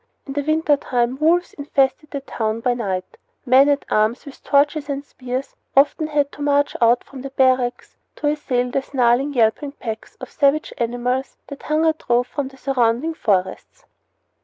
In 0.25 0.33
the 0.33 0.41
winter 0.41 0.77
time 0.77 1.19
wolves 1.19 1.53
infested 1.53 2.09
the 2.09 2.21
town 2.21 2.59
by 2.59 2.73
night. 2.73 3.17
Men 3.45 3.69
at 3.69 3.85
arms, 3.91 4.25
with 4.25 4.43
torches 4.43 4.89
and 4.89 5.05
spears, 5.05 5.53
often 5.77 6.07
had 6.07 6.31
to 6.31 6.41
march 6.41 6.75
out 6.81 7.03
from 7.03 7.21
their 7.21 7.29
barracks 7.29 7.97
to 8.15 8.25
assail 8.25 8.71
the 8.71 8.81
snarling, 8.81 9.31
yelping 9.31 9.73
packs 9.73 10.15
of 10.15 10.31
savage 10.31 10.73
animals 10.79 11.37
that 11.49 11.61
hunger 11.61 11.93
drove 11.93 12.25
from 12.25 12.47
the 12.47 12.57
surrounding 12.57 13.13
forests. 13.13 13.85